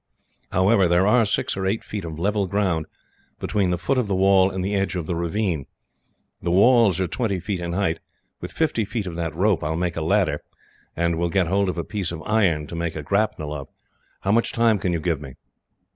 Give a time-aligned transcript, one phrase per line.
[0.51, 2.87] However, there are six or eight feet of level ground
[3.39, 5.67] between the foot of the wall and the edge of the ravine.
[6.41, 7.99] The walls are twenty feet in height.
[8.39, 10.41] With fifty feet of that rope I will make a ladder,
[10.95, 13.67] and will get hold of a piece of iron to make a grapnel of.
[14.21, 15.35] How much time can you give me?"